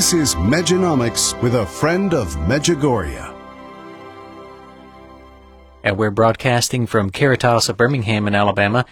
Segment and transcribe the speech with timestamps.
[0.00, 3.36] This is Mejanomics with a friend of Medjugorje.
[5.84, 8.86] And we're broadcasting from Caritas of Birmingham in Alabama.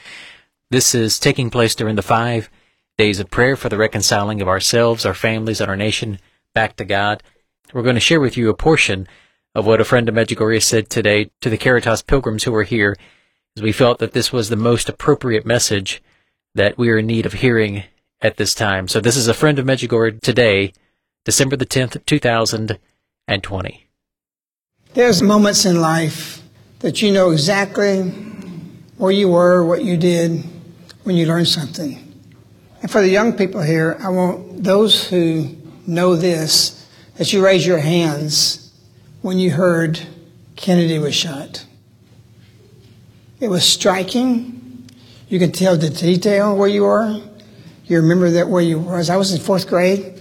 [0.70, 2.50] This is taking place during the five
[2.98, 6.20] days of prayer for the reconciling of ourselves, our families, and our nation
[6.54, 7.22] back to God.
[7.72, 9.08] We're going to share with you a portion
[9.54, 12.94] of what a friend of Medjugorje said today to the Caritas pilgrims who are here,
[13.56, 16.02] as we felt that this was the most appropriate message
[16.54, 17.84] that we are in need of hearing
[18.20, 18.88] at this time.
[18.88, 20.74] So this is a friend of Medjugorje today
[21.28, 23.87] December the 10th, 2020.
[24.94, 26.43] There's moments in life
[26.78, 28.00] that you know exactly
[28.97, 30.43] where you were, what you did
[31.03, 32.15] when you learned something.
[32.81, 35.55] And for the young people here, I want those who
[35.87, 38.72] know this that you raise your hands
[39.21, 40.00] when you heard
[40.56, 41.66] Kennedy was shot.
[43.39, 44.89] It was striking.
[45.28, 47.21] You can tell the detail where you were.
[47.84, 49.10] You remember that where you was.
[49.10, 50.17] I was in fourth grade.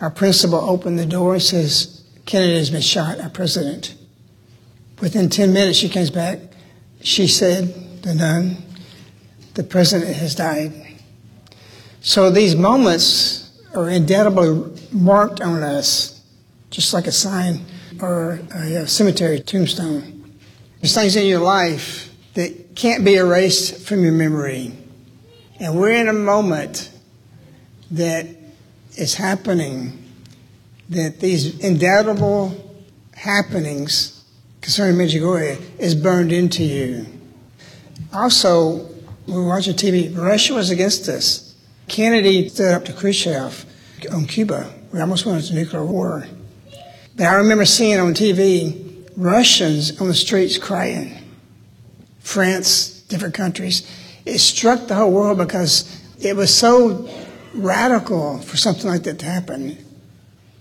[0.00, 3.94] Our principal opened the door and says, Kennedy has been shot, our president.
[5.00, 6.38] Within 10 minutes, she comes back.
[7.00, 8.56] She said, the nun,
[9.54, 10.72] the president has died.
[12.00, 16.22] So these moments are indelibly marked on us,
[16.70, 17.64] just like a sign
[18.00, 20.38] or a cemetery tombstone.
[20.80, 24.72] There's things in your life that can't be erased from your memory.
[25.58, 26.90] And we're in a moment
[27.90, 28.26] that
[28.96, 30.02] is happening,
[30.88, 32.54] that these indelible
[33.14, 34.24] happenings
[34.60, 37.06] concerning Medjugorje is burned into you.
[38.12, 38.88] Also,
[39.26, 41.54] we were watching TV, Russia was against us.
[41.88, 43.64] Kennedy stood up to Khrushchev
[44.12, 44.72] on Cuba.
[44.92, 46.26] We almost went into nuclear war.
[47.16, 51.16] But I remember seeing on TV Russians on the streets crying.
[52.20, 53.88] France, different countries.
[54.24, 57.08] It struck the whole world because it was so
[57.58, 59.78] radical for something like that to happen.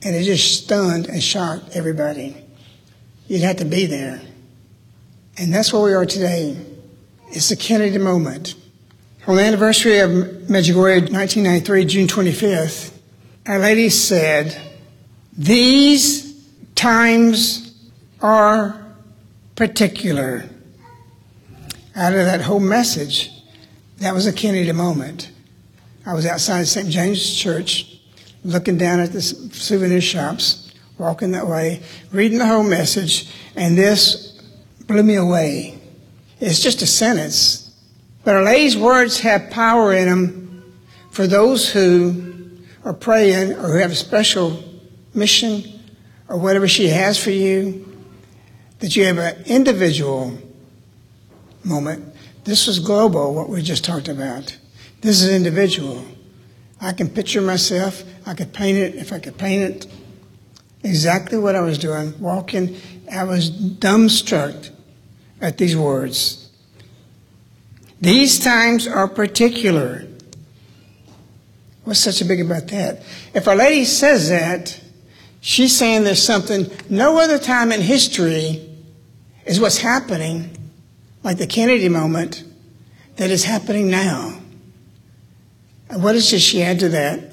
[0.04, 2.36] And it just stunned and shocked everybody.
[3.28, 4.22] You'd have to be there.
[5.38, 6.58] And that's where we are today.
[7.30, 8.56] It's the Kennedy moment.
[9.28, 12.94] On the anniversary of Medjugorje 1993, June 25th,
[13.48, 14.56] Our Lady said,
[15.36, 16.36] These
[16.76, 17.76] times
[18.22, 18.80] are
[19.56, 20.46] particular.
[21.96, 23.32] Out of that whole message,
[24.00, 25.32] That was a Kennedy moment.
[26.06, 26.88] I was outside St.
[26.90, 28.00] James Church,
[28.44, 31.82] looking down at the souvenir shops, walking that way,
[32.12, 34.40] reading the whole message, and this
[34.86, 35.80] blew me away.
[36.40, 37.76] It's just a sentence,
[38.24, 40.74] but Lady's words have power in them
[41.10, 42.52] for those who
[42.84, 44.64] are praying or who have a special
[45.16, 45.64] mission
[46.28, 47.82] or whatever she has for you,
[48.80, 50.38] that you have an individual
[51.64, 52.14] moment.
[52.44, 54.56] This was global, what we just talked about.
[55.06, 56.04] This is individual.
[56.82, 59.88] I can picture myself, I could paint it, if I could paint it,
[60.82, 62.76] exactly what I was doing, walking.
[63.12, 64.72] I was dumbstruck
[65.42, 66.50] at these words.
[68.02, 70.08] These times are particular.
[71.84, 73.04] What's such a big about that?
[73.36, 74.82] If Our Lady says that,
[75.40, 78.68] she's saying there's something no other time in history
[79.46, 80.58] is what's happening,
[81.22, 82.44] like the Kennedy moment,
[83.18, 84.40] that is happening now.
[85.90, 87.32] And what does she add to that?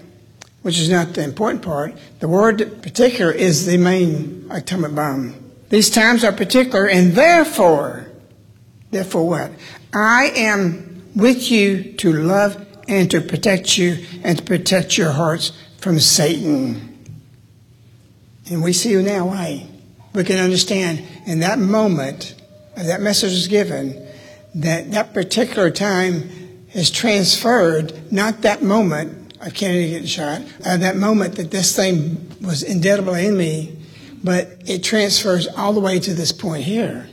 [0.62, 1.94] Which is not the important part.
[2.20, 5.34] The word particular is the main atomic bomb.
[5.70, 8.06] These times are particular, and therefore,
[8.90, 9.52] therefore what?
[9.92, 15.52] I am with you to love and to protect you and to protect your hearts
[15.78, 16.98] from Satan.
[18.50, 19.66] And we see now why.
[20.14, 22.34] We can understand in that moment
[22.76, 24.06] that message was given
[24.54, 26.41] that that particular time
[26.74, 32.30] is transferred, not that moment of Kennedy getting shot, uh, that moment that this thing
[32.40, 33.76] was indelible in me,
[34.22, 37.08] but it transfers all the way to this point here.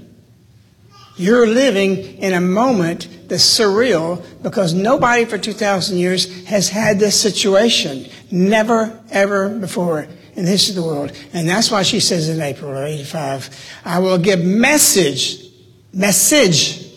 [1.17, 7.19] You're living in a moment that's surreal because nobody for 2,000 years has had this
[7.19, 8.05] situation.
[8.31, 11.11] Never, ever before in the history of the world.
[11.33, 13.49] And that's why she says in April of 85,
[13.83, 15.43] I will give message,
[15.91, 16.87] message,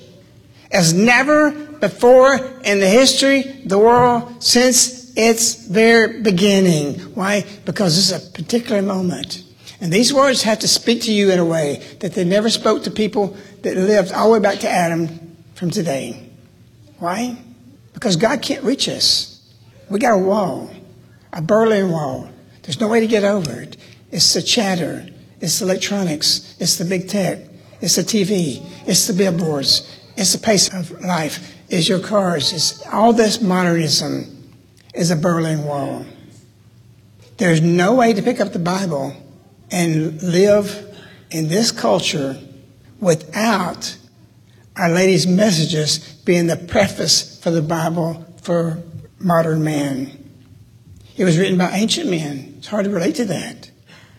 [0.71, 6.95] as never before in the history the world since its very beginning.
[7.17, 7.45] Why?
[7.65, 9.43] Because this is a particular moment.
[9.81, 12.85] And these words have to speak to you in a way that they never spoke
[12.85, 16.31] to people that lived all the way back to Adam from today.
[17.01, 17.37] Why?
[17.95, 19.43] Because God can't reach us.
[19.91, 20.71] We got a wall,
[21.33, 22.31] a Berlin Wall.
[22.63, 23.77] There's no way to get over it.
[24.13, 25.05] It's the chatter,
[25.41, 27.41] it's the electronics, it's the big tech,
[27.81, 32.87] it's the TV, it's the billboards, it's the pace of life, it's your cars, it's
[32.89, 34.53] all this modernism
[34.95, 36.05] is a Berlin Wall.
[37.39, 39.17] There's no way to pick up the Bible
[39.71, 40.95] and live
[41.31, 42.39] in this culture
[43.01, 43.97] without
[44.77, 48.83] Our Lady's messages being the preface for the Bible for
[49.19, 50.31] modern man.
[51.17, 52.57] It was written by ancient men.
[52.59, 53.71] It's hard to relate to that.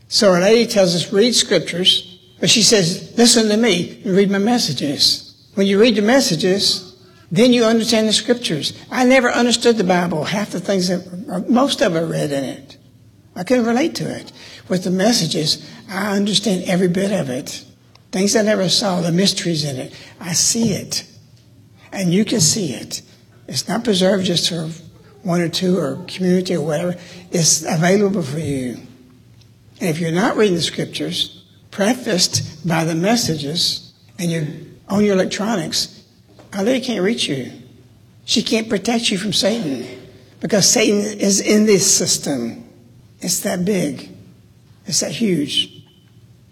[0.08, 4.32] So Our Lady tells us, read scriptures, but she says, listen to me and read
[4.32, 5.50] my messages.
[5.54, 6.93] When you read the messages,
[7.33, 8.74] then you understand the scriptures.
[8.91, 12.44] I never understood the Bible, half the things that, uh, most of it read in
[12.44, 12.77] it.
[13.35, 14.31] I couldn't relate to it.
[14.69, 17.65] With the messages, I understand every bit of it.
[18.12, 19.94] Things I never saw, the mysteries in it.
[20.19, 21.06] I see it.
[21.91, 23.01] And you can see it.
[23.47, 24.69] It's not preserved just for
[25.24, 26.95] one or two or community or whatever.
[27.31, 28.77] It's available for you.
[29.80, 34.47] And if you're not reading the scriptures, prefaced by the messages, and you're
[34.88, 36.03] on your electronics,
[36.56, 37.52] Our can't reach you.
[38.26, 39.86] She can't protect you from Satan
[40.40, 42.69] because Satan is in this system.
[43.19, 44.10] It's that big.
[44.86, 45.83] It's that huge.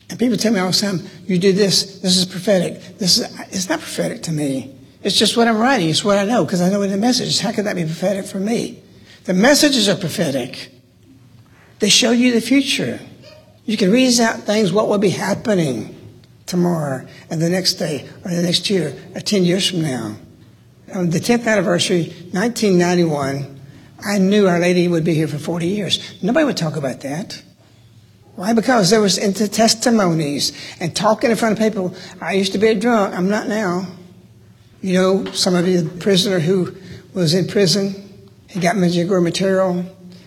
[0.10, 2.98] And people tell me all the time, you did this, this is prophetic.
[2.98, 4.76] This is, it's not prophetic to me.
[5.04, 5.90] It's just what I'm writing.
[5.90, 7.40] It's what I know because I know the messages.
[7.40, 8.82] How could that be prophetic for me?
[9.26, 10.72] The messages are prophetic.
[11.80, 13.00] They show you the future.
[13.66, 16.01] You can reason out things, what will be happening
[16.52, 20.16] tomorrow and the next day or the next year or 10 years from now.
[20.94, 23.60] On the 10th anniversary, 1991,
[24.06, 26.22] I knew Our Lady would be here for 40 years.
[26.22, 27.42] Nobody would talk about that.
[28.36, 28.54] Why?
[28.54, 31.96] Because there was into testimonies and talking in front of people.
[32.20, 33.16] I used to be a drunk.
[33.16, 33.88] I'm not now.
[34.82, 36.76] You know, some of you, the prisoner who
[37.14, 39.86] was in prison, he got Medjugorje material.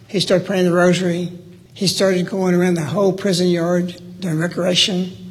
[0.09, 1.33] He started praying the rosary.
[1.75, 5.24] He started going around the whole prison yard doing recreation.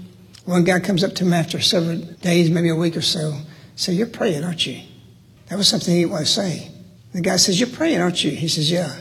[0.46, 3.38] One guy comes up to him after several days, maybe a week or so,
[3.76, 4.82] said, You're praying, aren't you?
[5.48, 6.70] That was something he didn't want to say.
[7.14, 8.32] The guy says, You're praying, aren't you?
[8.32, 9.00] He says, Yeah.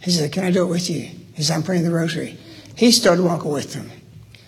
[0.00, 1.00] He said, Can I do it with you?
[1.00, 2.36] He says, I'm praying the rosary.
[2.76, 3.90] He started walking with them.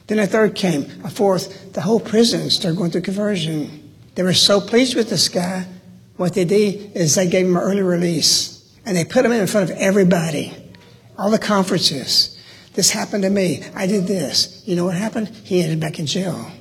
[0.06, 1.72] Then a third came, a fourth.
[1.72, 3.92] The whole prison started going through conversion.
[4.14, 5.66] They were so pleased with this guy.
[6.16, 9.46] What they did is they gave him an early release and they put him in
[9.46, 10.54] front of everybody,
[11.18, 12.35] all the conferences.
[12.76, 13.64] This happened to me.
[13.74, 14.62] I did this.
[14.66, 15.28] You know what happened?
[15.28, 16.52] He ended back in jail.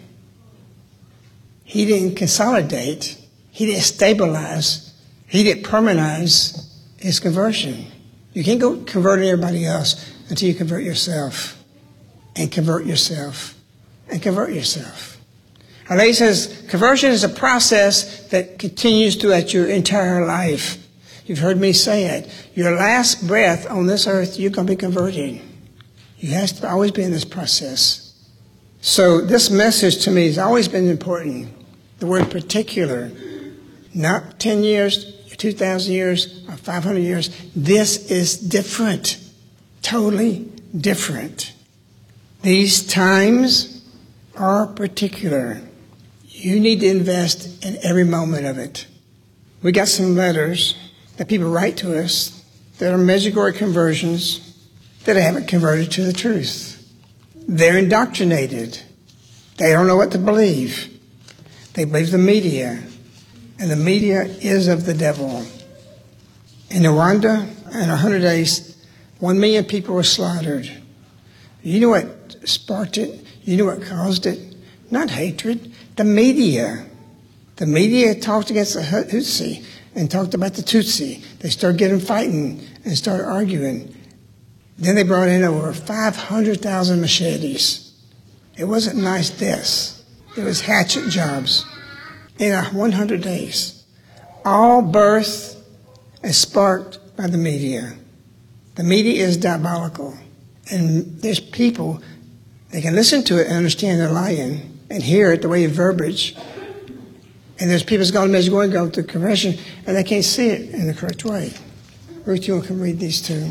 [1.65, 3.17] He didn't consolidate.
[3.51, 4.93] He didn't stabilize.
[5.27, 7.87] He didn't permanentize his conversion.
[8.31, 11.61] You can't go convert everybody else until you convert yourself
[12.37, 13.53] and convert yourself
[14.09, 15.17] and convert yourself.
[15.89, 20.81] Our lady says conversion is a process that continues throughout your entire life.
[21.25, 22.49] You've heard me say it.
[22.55, 25.44] Your last breath on this earth, you're going to be converting.
[26.25, 28.11] You have to always be in this process.
[28.81, 31.49] So this message to me has always been important.
[31.99, 33.11] The word particular,
[33.93, 37.29] not 10 years, 2,000 years, or 500 years.
[37.55, 39.19] This is different.
[39.83, 41.53] Totally different.
[42.41, 43.87] These times
[44.35, 45.61] are particular.
[46.23, 48.87] You need to invest in every moment of it.
[49.61, 50.73] We got some letters
[51.17, 52.43] that people write to us
[52.79, 54.44] that are Medjugorje conversions
[55.05, 56.81] that haven't converted to the truth.
[57.47, 58.81] They're indoctrinated.
[59.57, 60.99] They don't know what to believe.
[61.73, 62.83] They believe the media,
[63.59, 65.45] and the media is of the devil.
[66.69, 68.75] In Rwanda, in 100 days,
[69.19, 70.69] one million people were slaughtered.
[71.63, 73.23] You know what sparked it?
[73.43, 74.55] You know what caused it?
[74.91, 76.85] Not hatred, the media.
[77.55, 79.63] The media talked against the Tutsi
[79.95, 81.23] and talked about the Tutsi.
[81.39, 83.94] They started getting fighting and started arguing.
[84.77, 87.93] Then they brought in over 500,000 machetes.
[88.57, 90.03] It wasn't nice deaths.
[90.37, 91.65] It was hatchet jobs
[92.39, 93.83] in 100 days.
[94.43, 95.63] All birth
[96.23, 97.93] is sparked by the media.
[98.75, 100.17] The media is diabolical.
[100.69, 102.01] And there's people,
[102.71, 105.69] they can listen to it and understand they're lying and hear it the way you
[105.69, 106.35] verbiage.
[107.59, 110.49] And there's people that's gone to going to go to convention and they can't see
[110.49, 111.53] it in the correct way.
[112.25, 113.49] Ruth, you can read these two.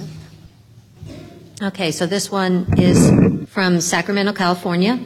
[1.64, 5.00] Okay, so this one is from Sacramento, California.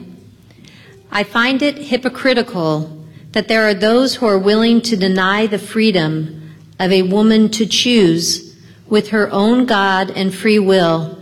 [1.09, 6.57] I find it hypocritical that there are those who are willing to deny the freedom
[6.81, 8.57] of a woman to choose
[8.88, 11.17] with her own God and free will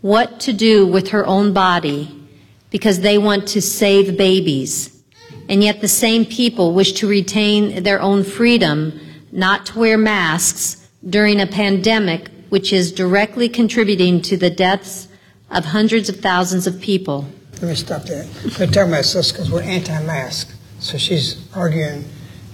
[0.00, 2.26] what to do with her own body
[2.70, 5.02] because they want to save babies.
[5.46, 8.98] And yet the same people wish to retain their own freedom
[9.30, 15.08] not to wear masks during a pandemic which is directly contributing to the deaths
[15.50, 17.26] of hundreds of thousands of people.
[17.54, 18.22] Let me stop there.
[18.44, 20.54] They're talking about us because we're anti-mask.
[20.78, 22.04] So she's arguing,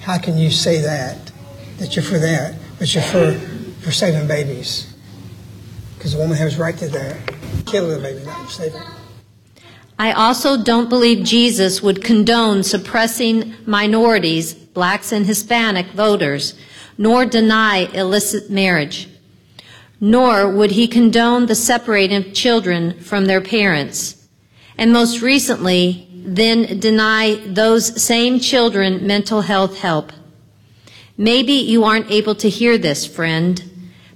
[0.01, 1.31] how can you say that,
[1.77, 3.35] that you're for that, but you're for,
[3.83, 4.91] for saving babies?
[5.99, 7.35] Because the woman has right to that.
[7.67, 8.83] Kill the baby, not save it.
[9.99, 16.55] I also don't believe Jesus would condone suppressing minorities, blacks and Hispanic voters,
[16.97, 19.10] nor deny illicit marriage
[20.01, 24.27] nor would he condone the separating of children from their parents,
[24.79, 30.13] and most recently, then deny those same children mental health help.
[31.17, 33.63] Maybe you aren't able to hear this, friend,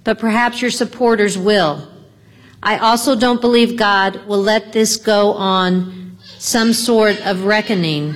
[0.05, 1.87] but perhaps your supporters will.
[2.63, 8.15] I also don't believe God will let this go on some sort of reckoning.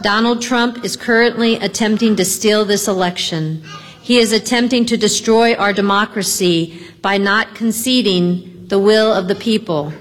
[0.00, 3.62] Donald Trump is currently attempting to steal this election.
[4.00, 9.92] He is attempting to destroy our democracy by not conceding the will of the people.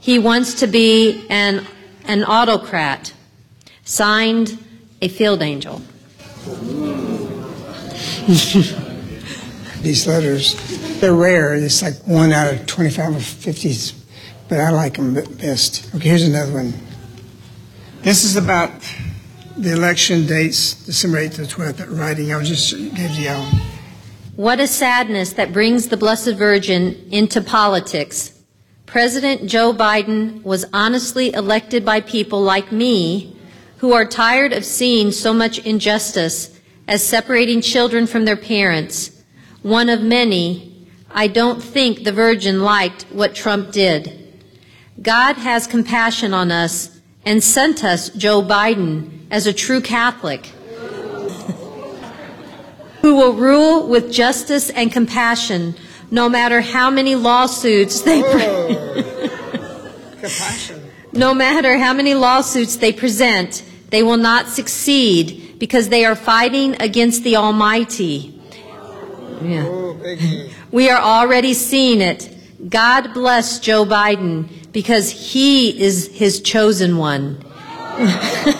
[0.00, 1.64] He wants to be an,
[2.04, 3.14] an autocrat.
[3.84, 4.58] Signed,
[5.00, 5.80] a field angel.
[9.82, 11.54] These letters, they're rare.
[11.54, 13.94] It's like one out of 25 or 50s,
[14.48, 15.88] but I like them best.
[15.94, 16.74] Okay, here's another one.
[18.02, 18.70] This is about
[19.56, 23.50] the election dates, December 8th to 12th, that writing I just gave you all.
[24.40, 28.40] What a sadness that brings the Blessed Virgin into politics.
[28.86, 33.36] President Joe Biden was honestly elected by people like me
[33.80, 39.10] who are tired of seeing so much injustice as separating children from their parents.
[39.60, 44.42] One of many, I don't think the Virgin liked what Trump did.
[45.02, 50.50] God has compassion on us and sent us Joe Biden as a true Catholic
[53.02, 55.74] who will rule with justice and compassion
[56.10, 58.20] no matter how many lawsuits they
[60.20, 60.90] compassion.
[61.12, 66.80] no matter how many lawsuits they present they will not succeed because they are fighting
[66.80, 68.40] against the almighty.
[69.42, 70.46] Yeah.
[70.70, 72.28] we are already seeing it.
[72.68, 77.42] God bless joe biden because he is his chosen one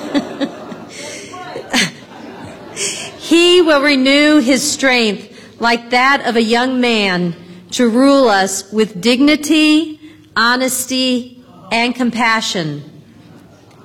[3.63, 7.37] Will renew his strength like that of a young man
[7.73, 10.01] to rule us with dignity,
[10.35, 12.83] honesty, and compassion.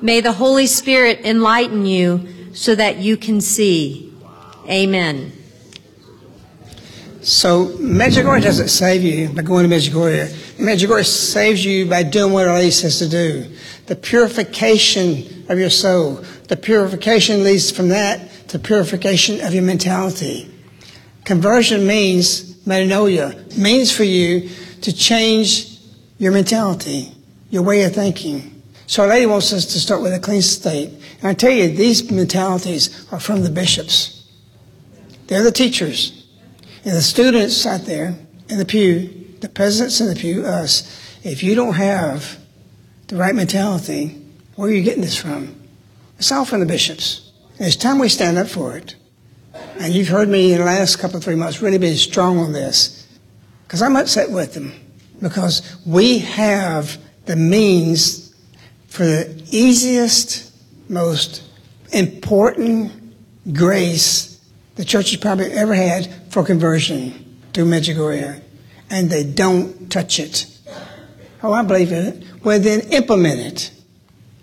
[0.01, 4.13] May the Holy Spirit enlighten you so that you can see.
[4.67, 5.32] Amen.
[7.22, 10.27] So Medjugorje doesn't save you by going to Medjugorje.
[10.58, 13.46] Medjugorje saves you by doing what Lady says to do.
[13.88, 16.24] The purification of your soul.
[16.48, 20.50] The purification leads from that to purification of your mentality.
[21.25, 25.77] Conversion means metanoia, means for you to change
[26.19, 27.12] your mentality,
[27.50, 28.63] your way of thinking.
[28.88, 30.89] So Our Lady wants us to start with a clean state.
[31.19, 34.25] And I tell you, these mentalities are from the bishops.
[35.27, 36.25] They're the teachers.
[36.85, 38.15] And the students sat there
[38.47, 40.89] in the pew, the presidents in the pew, us,
[41.25, 42.38] if you don't have
[43.07, 44.21] the right mentality,
[44.55, 45.53] where are you getting this from?
[46.19, 47.25] It's all from the bishops.
[47.57, 48.95] It's time we stand up for it.
[49.79, 52.51] And you've heard me in the last couple of three months really being strong on
[52.51, 53.07] this.
[53.65, 54.74] Because I'm upset with them.
[55.21, 58.35] Because we have the means
[58.88, 60.53] for the easiest,
[60.89, 61.43] most
[61.93, 62.91] important
[63.53, 64.41] grace
[64.75, 68.41] the church has probably ever had for conversion through Medjugorje.
[68.89, 70.45] And they don't touch it.
[71.41, 72.24] Oh, I believe in it.
[72.43, 73.71] Well, then implement it.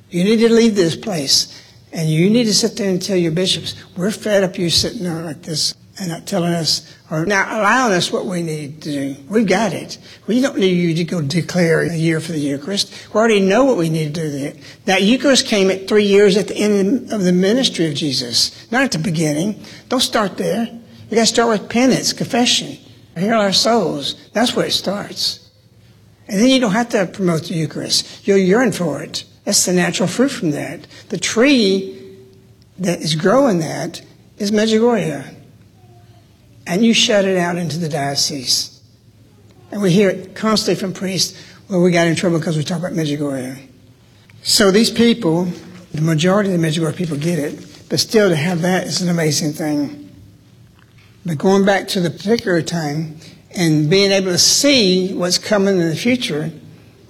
[0.09, 1.62] You need to leave this place.
[1.93, 5.03] And you need to sit there and tell your bishops, we're fed up you sitting
[5.05, 8.91] there like this and not telling us or not allowing us what we need to
[8.91, 9.17] do.
[9.29, 9.99] We've got it.
[10.27, 13.09] We don't need you to go declare a year for the Eucharist.
[13.13, 14.55] We already know what we need to do there.
[14.87, 18.85] That Eucharist came at three years at the end of the ministry of Jesus, not
[18.85, 19.63] at the beginning.
[19.91, 20.65] Don't start there.
[20.65, 22.79] You got to start with penance, confession.
[23.17, 24.15] Heal our souls.
[24.33, 25.51] That's where it starts.
[26.27, 28.27] And then you don't have to promote the Eucharist.
[28.27, 29.25] You'll yearn for it.
[29.45, 30.87] That's the natural fruit from that.
[31.09, 31.99] The tree
[32.79, 34.03] that is growing that
[34.39, 35.37] is Medjugorje
[36.67, 38.81] and you shut it out into the diocese.
[39.71, 42.79] And we hear it constantly from priests, well, we got in trouble because we talk
[42.79, 43.59] about Medjugorje.
[44.43, 45.45] So these people,
[45.93, 49.09] the majority of the Medjugorje people get it, but still to have that is an
[49.09, 50.11] amazing thing.
[51.25, 53.17] But going back to the particular time
[53.55, 56.51] and being able to see what's coming in the future,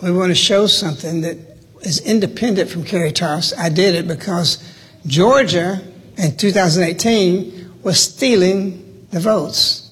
[0.02, 1.36] we want to show something that
[1.82, 3.54] is independent from Kerry Caritas.
[3.58, 4.62] I did it because
[5.06, 5.82] Georgia
[6.16, 9.90] in 2018 was stealing the votes.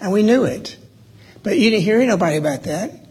[0.00, 0.76] And we knew it.
[1.42, 3.06] But you didn't hear nobody about that.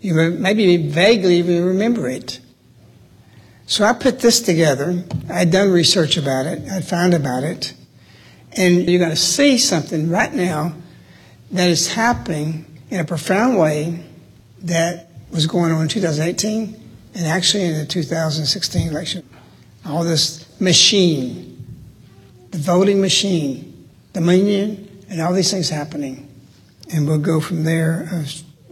[0.00, 2.40] You maybe vaguely even remember it.
[3.66, 5.04] So I put this together.
[5.28, 6.66] I'd done research about it.
[6.70, 7.74] I'd found about it.
[8.52, 10.74] And you're going to see something right now
[11.50, 14.04] that is happening in a profound way
[14.62, 16.87] that was going on in 2018
[17.18, 19.28] and actually in the 2016 election.
[19.84, 21.66] All this machine,
[22.52, 26.32] the voting machine, dominion, and all these things happening.
[26.94, 28.24] And we'll go from there uh,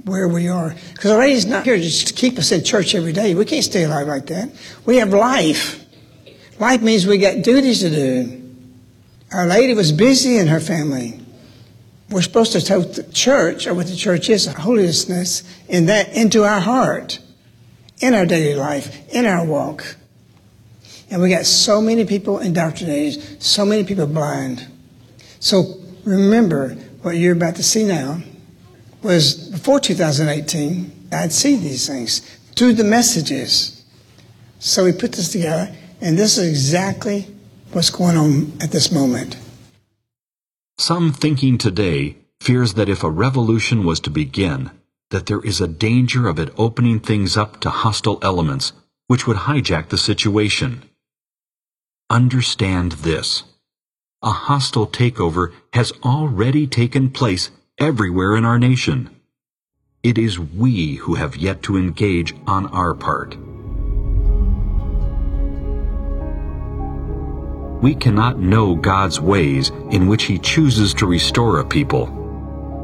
[0.04, 0.76] where we are.
[0.92, 3.34] Because Our Lady's not here just to keep us in church every day.
[3.34, 4.50] We can't stay alive like that.
[4.84, 5.84] We have life.
[6.60, 8.42] Life means we got duties to do.
[9.32, 11.20] Our Lady was busy in her family.
[12.10, 16.44] We're supposed to take the church, or what the church is, holiness, in that into
[16.44, 17.18] our heart,
[18.00, 19.96] in our daily life, in our walk.
[21.10, 24.66] And we got so many people indoctrinated, so many people blind.
[25.40, 26.70] So remember,
[27.02, 28.20] what you're about to see now
[29.02, 32.20] was before 2018, I'd see these things
[32.56, 33.84] through the messages.
[34.58, 37.28] So we put this together, and this is exactly
[37.72, 39.36] what's going on at this moment.
[40.78, 44.70] Some thinking today fears that if a revolution was to begin,
[45.10, 48.72] that there is a danger of it opening things up to hostile elements,
[49.06, 50.82] which would hijack the situation.
[52.10, 53.44] Understand this
[54.22, 59.10] a hostile takeover has already taken place everywhere in our nation.
[60.02, 63.36] It is we who have yet to engage on our part.
[67.82, 72.06] We cannot know God's ways in which He chooses to restore a people,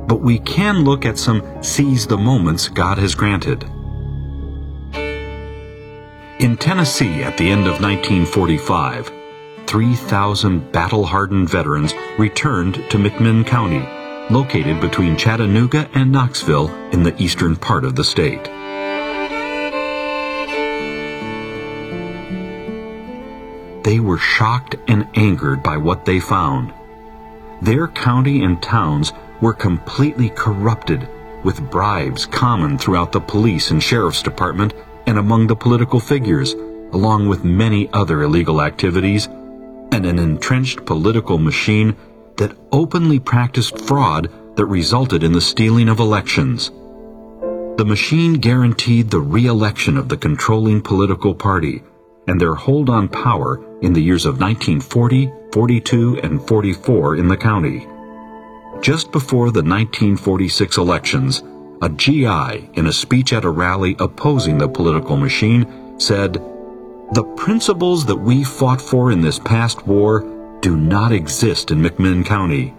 [0.06, 3.64] but we can look at some seize the moments God has granted.
[6.40, 9.12] In Tennessee at the end of 1945,
[9.66, 13.86] 3,000 battle-hardened veterans returned to McMinn County,
[14.28, 18.44] located between Chattanooga and Knoxville in the eastern part of the state.
[23.84, 26.72] They were shocked and angered by what they found.
[27.60, 31.06] Their county and towns were completely corrupted,
[31.44, 34.72] with bribes common throughout the police and sheriff's department
[35.06, 36.54] and among the political figures,
[36.92, 41.96] along with many other illegal activities and an entrenched political machine
[42.36, 46.70] that openly practiced fraud that resulted in the stealing of elections.
[47.76, 51.82] The machine guaranteed the re-election of the controlling political party
[52.28, 57.36] and their hold on power in the years of 1940, 42, and 44 in the
[57.36, 57.88] county.
[58.82, 61.44] Just before the 1946 elections,
[61.82, 66.32] a GI, in a speech at a rally opposing the political machine, said,
[67.12, 72.26] The principles that we fought for in this past war do not exist in McMinn
[72.26, 72.70] County.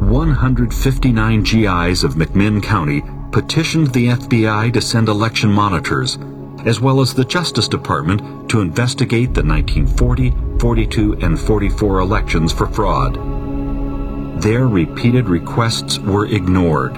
[0.00, 6.18] 159 GIs of McMinn County petitioned the FBI to send election monitors,
[6.66, 12.66] as well as the Justice Department to investigate the 1940, 42, and 44 elections for
[12.66, 13.41] fraud.
[14.42, 16.94] Their repeated requests were ignored.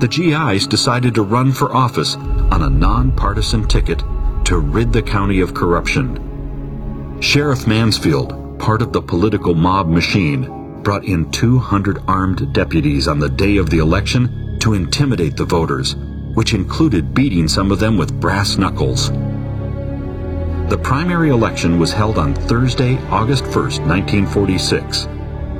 [0.00, 4.00] The GIs decided to run for office on a nonpartisan ticket
[4.46, 7.20] to rid the county of corruption.
[7.20, 13.28] Sheriff Mansfield, part of the political mob machine, brought in 200 armed deputies on the
[13.28, 15.94] day of the election to intimidate the voters,
[16.34, 19.10] which included beating some of them with brass knuckles.
[20.70, 25.06] The primary election was held on Thursday, August 1st, 1946,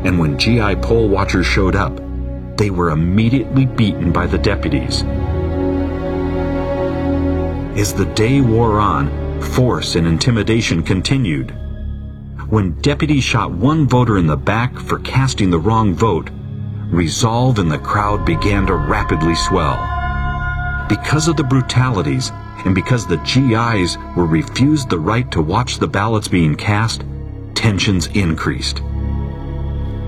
[0.05, 2.01] and when GI poll watchers showed up,
[2.57, 5.03] they were immediately beaten by the deputies.
[7.79, 11.55] As the day wore on, force and intimidation continued.
[12.49, 16.31] When deputies shot one voter in the back for casting the wrong vote,
[16.91, 19.77] resolve in the crowd began to rapidly swell.
[20.89, 22.33] Because of the brutalities,
[22.65, 27.05] and because the GIs were refused the right to watch the ballots being cast,
[27.55, 28.83] tensions increased.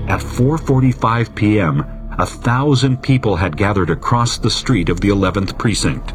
[0.07, 1.85] At 4.45 p.m.,
[2.17, 6.13] a thousand people had gathered across the street of the 11th precinct.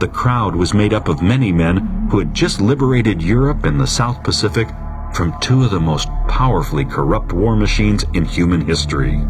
[0.00, 3.86] The crowd was made up of many men who had just liberated Europe and the
[3.86, 4.68] South Pacific
[5.14, 9.24] from two of the most powerfully corrupt war machines in human history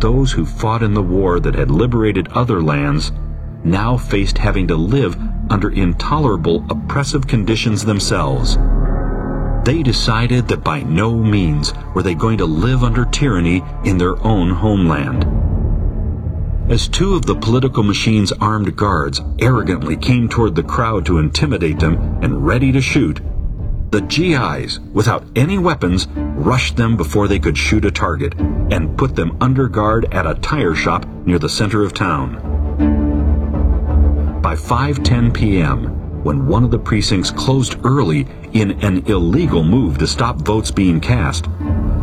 [0.00, 3.12] those who fought in the war that had liberated other lands
[3.64, 5.16] now faced having to live
[5.50, 8.58] under intolerable oppressive conditions themselves.
[9.66, 14.16] They decided that by no means were they going to live under tyranny in their
[14.24, 15.24] own homeland.
[16.70, 21.80] As two of the political machine's armed guards arrogantly came toward the crowd to intimidate
[21.80, 23.20] them and ready to shoot,
[23.90, 29.16] the GIs, without any weapons, rushed them before they could shoot a target and put
[29.16, 32.38] them under guard at a tire shop near the center of town.
[34.40, 40.08] By 5:10 p.m., when one of the precincts closed early in an illegal move to
[40.08, 41.44] stop votes being cast,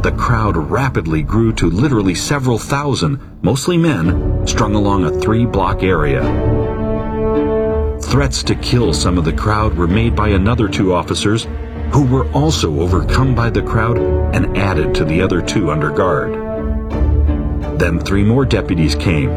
[0.01, 6.21] the crowd rapidly grew to literally several thousand, mostly men, strung along a three-block area.
[8.01, 11.45] Threats to kill some of the crowd were made by another two officers
[11.91, 13.97] who were also overcome by the crowd
[14.33, 16.31] and added to the other two under guard.
[17.77, 19.31] Then three more deputies came,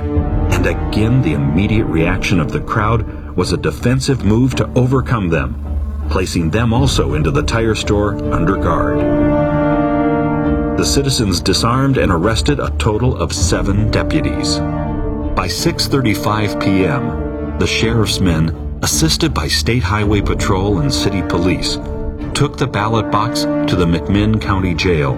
[0.53, 5.55] and again the immediate reaction of the crowd was a defensive move to overcome them,
[6.11, 8.99] placing them also into the tire store under guard.
[10.79, 14.59] The citizens disarmed and arrested a total of seven deputies.
[14.59, 21.77] By 6.35 p.m., the sheriff's men, assisted by State Highway Patrol and City Police,
[22.35, 25.15] took the ballot box to the McMinn County Jail.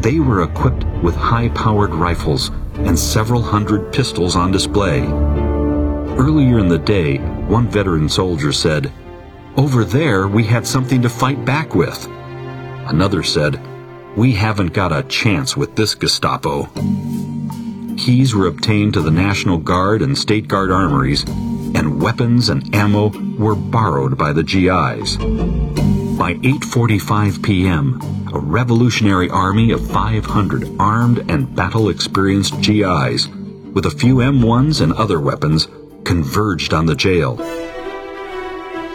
[0.00, 5.00] They were equipped with high-powered rifles and several hundred pistols on display.
[6.18, 8.92] Earlier in the day, one veteran soldier said,
[9.56, 12.08] Over there we had something to fight back with.
[12.88, 13.60] Another said,
[14.16, 16.64] We haven't got a chance with this Gestapo.
[17.96, 23.10] Keys were obtained to the National Guard and State Guard armories, and weapons and ammo
[23.38, 25.18] were borrowed by the GIs.
[26.18, 28.00] By 8.45 p.m.,
[28.34, 35.20] a revolutionary army of 500 armed and battle-experienced GIs, with a few M1s and other
[35.20, 35.68] weapons,
[36.04, 37.36] converged on the jail.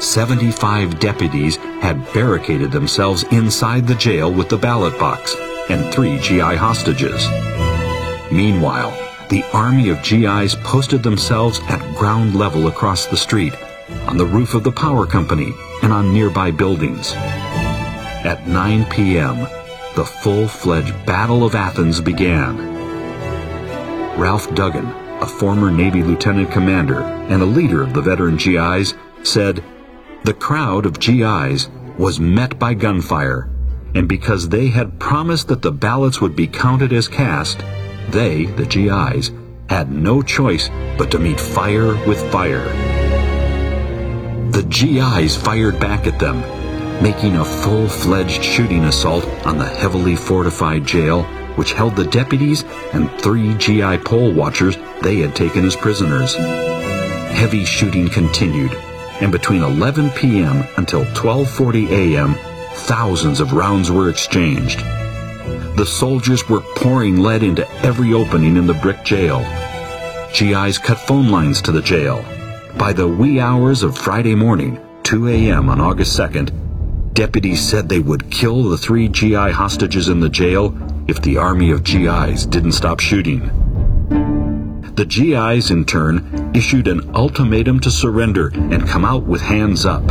[0.01, 5.35] 75 deputies had barricaded themselves inside the jail with the ballot box
[5.69, 7.27] and three GI hostages.
[8.31, 8.91] Meanwhile,
[9.29, 13.53] the army of GIs posted themselves at ground level across the street,
[14.07, 17.13] on the roof of the power company, and on nearby buildings.
[17.13, 19.47] At 9 p.m.,
[19.95, 22.57] the full-fledged Battle of Athens began.
[24.17, 24.87] Ralph Duggan,
[25.23, 29.63] a former Navy lieutenant commander and a leader of the veteran GIs, said,
[30.25, 33.49] The crowd of GIs was met by gunfire,
[33.95, 37.59] and because they had promised that the ballots would be counted as cast,
[38.09, 39.31] they, the GIs,
[39.69, 42.67] had no choice but to meet fire with fire.
[44.51, 46.41] The GIs fired back at them,
[47.01, 51.23] making a full-fledged shooting assault on the heavily fortified jail,
[51.55, 56.35] which held the deputies and three GI poll watchers they had taken as prisoners.
[56.35, 58.73] Heavy shooting continued,
[59.21, 60.63] and between 11 p.m.
[60.77, 62.35] until 12.40 a.m.,
[62.73, 64.79] thousands of rounds were exchanged.
[65.75, 69.39] the soldiers were pouring lead into every opening in the brick jail.
[70.33, 72.23] GIs cut phone lines to the jail.
[72.77, 75.69] By the wee hours of Friday morning, 2 a.m.
[75.69, 80.75] on August 2nd, deputies said they would kill the three GI hostages in the jail
[81.07, 83.62] if the army of GIs didn't stop shooting.
[84.95, 90.03] The GIs, in turn, issued an ultimatum to surrender and come out with hands up.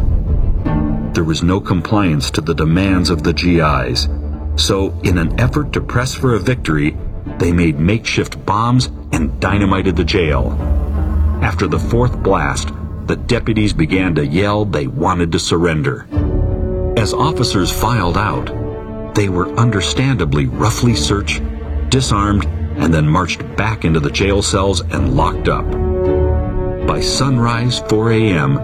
[1.15, 4.09] There was no compliance to the demands of the GIs,
[4.57, 6.97] so in an effort to press for a victory,
[7.39, 10.51] they made makeshift bombs and dynamited the jail.
[11.43, 12.73] After the fourth blast,
[13.07, 16.07] the deputies began to yell they wanted to surrender.
[16.97, 21.41] As officers filed out, they were understandably roughly searched,
[21.89, 25.71] disarmed, and then marched back into the jail cells and locked up.
[26.87, 28.55] By sunrise, 4 a.m.,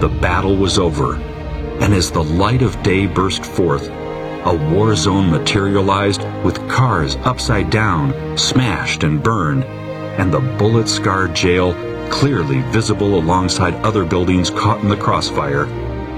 [0.00, 5.30] the battle was over, and as the light of day burst forth, a war zone
[5.30, 11.74] materialized with cars upside down, smashed and burned, and the bullet scarred jail
[12.10, 15.66] clearly visible alongside other buildings caught in the crossfire,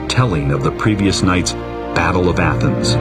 [0.08, 1.52] telling of the previous night's
[1.94, 2.94] Battle of Athens.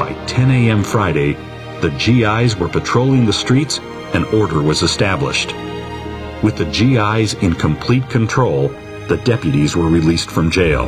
[0.00, 0.82] By 10 a.m.
[0.82, 1.36] Friday,
[1.80, 3.78] the GIs were patrolling the streets
[4.14, 5.54] and order was established.
[6.42, 8.68] With the GIs in complete control,
[9.08, 10.86] the deputies were released from jail.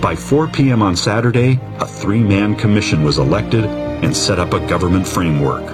[0.00, 0.80] By 4 p.m.
[0.80, 5.64] on Saturday, a three-man commission was elected and set up a government framework.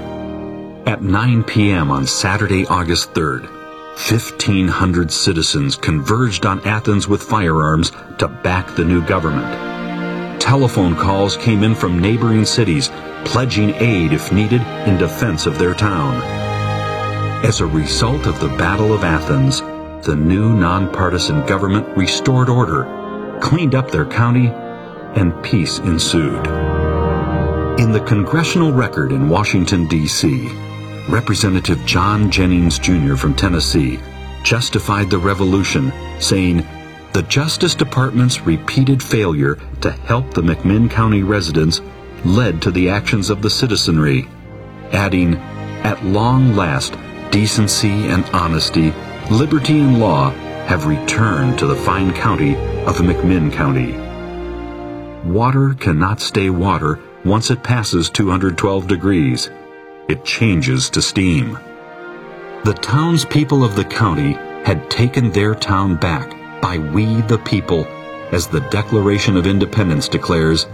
[0.86, 1.90] At 9 p.m.
[1.90, 3.42] on Saturday, August 3rd,
[3.94, 10.40] 1,500 citizens converged on Athens with firearms to back the new government.
[10.40, 12.90] Telephone calls came in from neighboring cities,
[13.24, 16.14] pledging aid if needed in defense of their town.
[17.44, 19.60] As a result of the Battle of Athens,
[20.06, 26.46] the new nonpartisan government restored order, cleaned up their county, and peace ensued.
[27.78, 30.48] In the congressional record in Washington, D.C.,
[31.08, 33.14] Representative John Jennings Jr.
[33.14, 33.98] from Tennessee
[34.42, 36.66] justified the revolution, saying,
[37.12, 41.80] The Justice Department's repeated failure to help the McMinn County residents
[42.24, 44.28] led to the actions of the citizenry,
[44.92, 45.36] adding,
[45.84, 46.96] At long last,
[47.30, 48.92] decency and honesty,
[49.30, 50.30] liberty and law
[50.66, 52.56] have returned to the fine county
[52.86, 53.92] of McMinn County.
[55.30, 59.50] Water cannot stay water once it passes 212 degrees
[60.08, 61.58] it changes to steam.
[62.64, 64.32] The townspeople of the county
[64.64, 67.86] had taken their town back by we the people,
[68.32, 70.66] as the Declaration of Independence declares,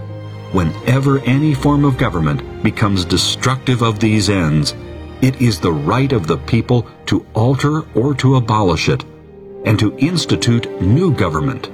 [0.53, 4.75] whenever any form of government becomes destructive of these ends,
[5.23, 9.05] it is the right of the people to alter or to abolish it,
[9.65, 11.67] and to institute new government.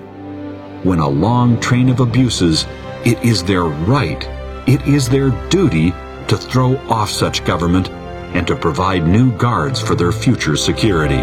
[0.84, 2.66] When a long train of abuses,
[3.04, 4.22] it is their right,
[4.66, 5.92] it is their duty
[6.28, 7.88] to throw off such government
[8.34, 11.22] and to provide new guards for their future security.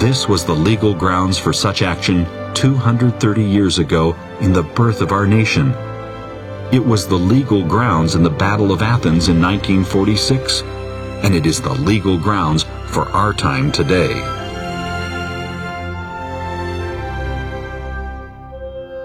[0.00, 5.12] This was the legal grounds for such action 230 years ago in the birth of
[5.12, 5.72] our nation.
[6.72, 10.62] It was the legal grounds in the Battle of Athens in 1946,
[11.22, 14.14] and it is the legal grounds for our time today.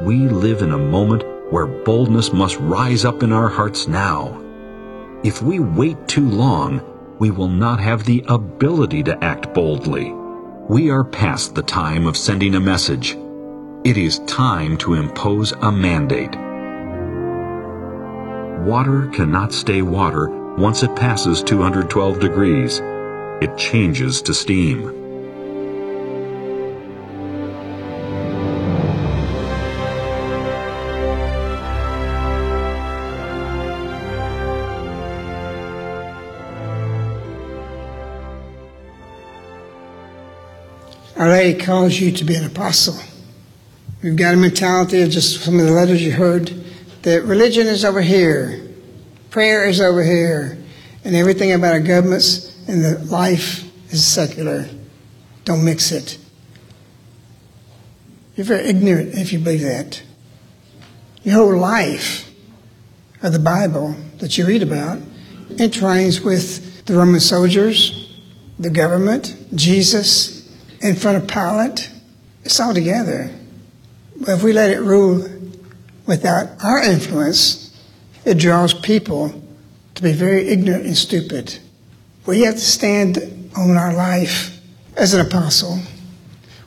[0.01, 4.41] We live in a moment where boldness must rise up in our hearts now.
[5.23, 6.81] If we wait too long,
[7.19, 10.11] we will not have the ability to act boldly.
[10.69, 13.17] We are past the time of sending a message.
[13.83, 16.48] It is time to impose a mandate.
[18.59, 22.81] Water cannot stay water once it passes 212 degrees.
[23.41, 24.89] It changes to steam.
[41.15, 42.99] Our Lady calls you to be an apostle.
[44.03, 46.65] We've got a mentality of just some of the letters you heard
[47.03, 48.61] that religion is over here,
[49.29, 50.57] prayer is over here,
[51.03, 54.67] and everything about our governments and the life is secular.
[55.45, 56.17] Don't mix it.
[58.35, 60.01] You're very ignorant if you believe that.
[61.23, 62.29] Your whole life
[63.21, 64.99] of the Bible that you read about
[65.57, 68.17] entwines with the Roman soldiers,
[68.57, 70.49] the government, Jesus,
[70.81, 71.91] in front of Pilate.
[72.43, 73.31] It's all together.
[74.15, 75.27] But if we let it rule
[76.09, 77.71] without our influence,
[78.25, 79.31] it draws people
[79.93, 81.59] to be very ignorant and stupid.
[82.25, 84.59] We have to stand on our life
[84.97, 85.79] as an apostle,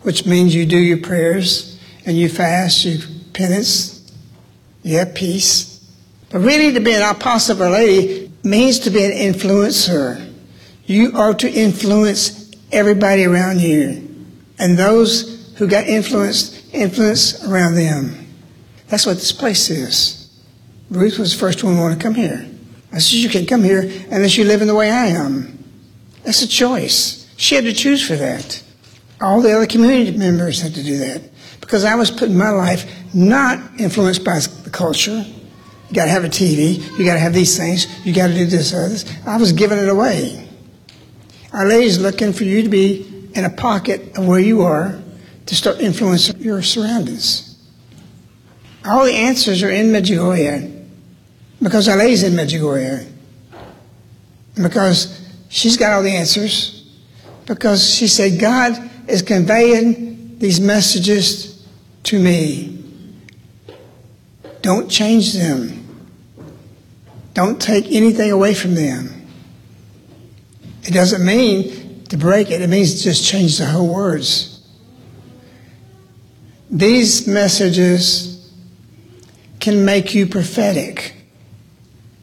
[0.03, 1.77] which means you do your prayers
[2.07, 2.99] and you fast, you
[3.33, 4.13] penance,
[4.85, 5.81] you have peace,
[6.31, 10.33] But really, to be an apostle Our Lady means to be an influencer.
[10.87, 14.09] You are to influence everybody around you.
[14.59, 18.23] And those who got influenced, influence around them.
[18.93, 20.29] That's what this place is.
[20.91, 22.47] Ruth was the first one to want to come here.
[22.93, 25.65] I said, You can't come here unless you live in the way I am.
[26.25, 27.27] That's a choice.
[27.39, 28.63] She had to choose for that.
[29.19, 31.23] All the other community members had to do that
[31.63, 35.25] because I was putting my life not influenced by the culture.
[35.89, 36.77] You got to have a TV.
[36.99, 37.87] You got to have these things.
[38.05, 38.75] You got to do this.
[38.75, 39.07] Others.
[39.27, 40.47] I was giving it away.
[41.55, 45.01] Our Lady's looking for you to be in a pocket of where you are
[45.47, 47.52] to start influencing your surroundings.
[48.85, 50.87] All the answers are in Medjugorje
[51.63, 53.09] because Our Lady's in Medjugorje.
[54.61, 56.85] Because she's got all the answers.
[57.47, 61.67] Because she said, God is conveying these messages
[62.05, 62.85] to me.
[64.61, 65.79] Don't change them.
[67.35, 69.27] Don't take anything away from them.
[70.83, 74.61] It doesn't mean to break it, it means just change the whole words.
[76.71, 78.32] These messages
[79.63, 81.15] can make you prophetic.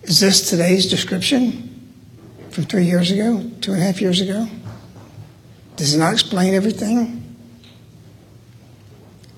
[0.04, 1.96] Is this today's description
[2.52, 4.46] from three years ago, two and a half years ago?
[5.78, 7.38] Does it not explain everything?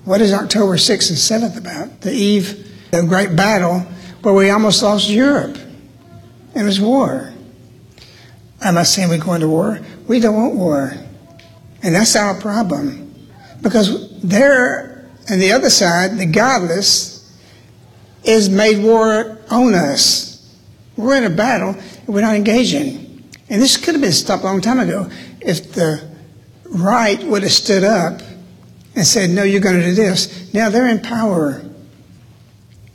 [0.04, 2.00] What is October 6th and 7th about?
[2.00, 3.86] The eve of great battle
[4.22, 5.56] where we almost lost Europe.
[6.56, 7.32] It was war.
[8.60, 9.78] I'm not saying we're going to war.
[10.08, 10.92] We don't want war.
[11.84, 13.14] And that's our problem.
[13.62, 17.11] Because there, on the other side, the godless
[18.24, 20.56] is made war on us.
[20.96, 23.28] We're in a battle, we're not engaging.
[23.48, 26.08] And this could have been stopped a long time ago if the
[26.64, 28.22] right would have stood up
[28.94, 30.52] and said, No, you're going to do this.
[30.54, 31.62] Now they're in power.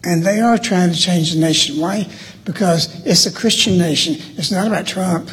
[0.04, 1.80] And they are trying to change the nation.
[1.80, 2.10] Why?
[2.46, 4.16] Because it's a Christian nation.
[4.38, 5.30] It's not about Trump.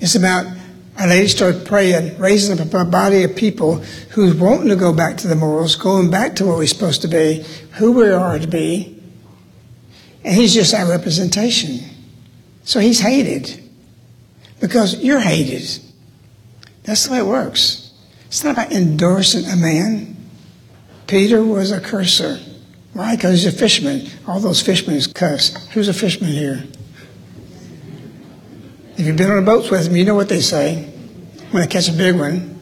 [0.00, 0.46] It's about
[0.98, 3.76] a lady started praying, raising up a body of people
[4.10, 7.08] who's wanting to go back to the morals, going back to what we're supposed to
[7.08, 9.00] be, who we are to be.
[10.24, 11.80] And he's just our representation.
[12.64, 13.62] So he's hated
[14.60, 15.82] because you're hated.
[16.84, 17.92] That's the way it works.
[18.26, 20.16] It's not about endorsing a man.
[21.06, 22.38] Peter was a curser.
[22.92, 23.16] Why?
[23.16, 24.06] Because he's a fisherman.
[24.26, 25.66] All those fishermen cuss.
[25.68, 26.64] Who's a fisherman here?
[28.96, 30.84] If you've been on a boat with them, you know what they say
[31.50, 32.52] when they catch a big one.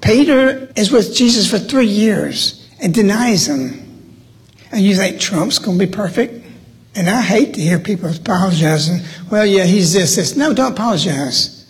[0.00, 3.82] Peter is with Jesus for three years and denies him.
[4.70, 6.44] And you think Trump's going to be perfect?
[6.94, 9.00] And I hate to hear people apologizing.
[9.30, 10.36] Well, yeah, he's this, this.
[10.36, 11.66] No, don't apologize.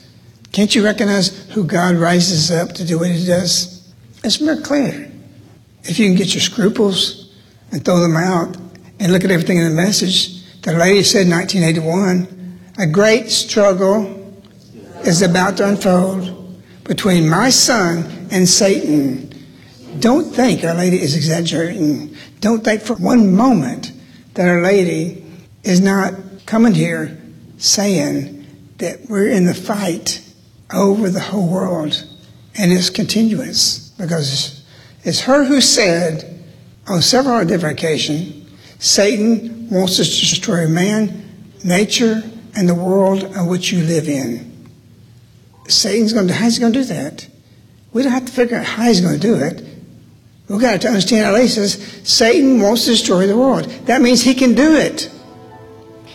[0.52, 3.92] Can't you recognize who God rises up to do what he does?
[4.24, 5.10] It's very clear.
[5.84, 7.32] If you can get your scruples
[7.70, 8.56] and throw them out
[8.98, 12.35] and look at everything in the message, the lady said in 1981,
[12.78, 14.34] a great struggle
[15.04, 19.32] is about to unfold between my son and Satan.
[19.98, 22.16] Don't think Our Lady is exaggerating.
[22.40, 23.92] Don't think for one moment
[24.34, 25.24] that Our Lady
[25.62, 27.18] is not coming here
[27.58, 28.46] saying
[28.78, 30.22] that we're in the fight
[30.72, 32.06] over the whole world
[32.58, 34.64] and it's continuous because
[35.04, 36.44] it's her who said
[36.86, 38.46] on several different occasions
[38.78, 41.24] Satan wants us to destroy man,
[41.64, 42.22] nature,
[42.56, 44.52] and the world in which you live in.
[45.68, 47.28] Satan's going to, how's he going to do that?
[47.92, 49.62] We don't have to figure out how he's going to do it.
[50.48, 53.64] We've got to understand he says Satan wants to destroy the world.
[53.86, 55.10] That means he can do it.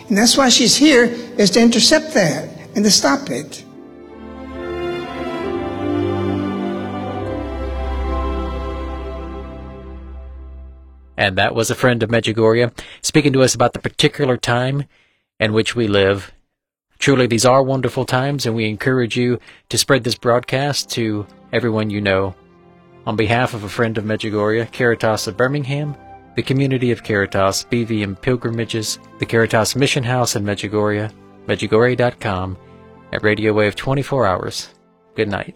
[0.07, 1.05] And that's why she's here,
[1.37, 3.65] is to intercept that and to stop it.
[11.17, 14.85] And that was a friend of Medjugorje speaking to us about the particular time
[15.41, 16.31] in which we live.
[16.99, 21.89] Truly, these are wonderful times, and we encourage you to spread this broadcast to everyone
[21.89, 22.35] you know.
[23.07, 25.97] On behalf of a friend of Medjugorje, Caritas of Birmingham,
[26.35, 31.11] the community of Caritas, BVM Pilgrimages, the Caritas Mission House in Medjugorje,
[31.47, 32.57] Medjugorje.com,
[33.11, 34.69] at Radio Wave 24 hours.
[35.15, 35.55] Good night.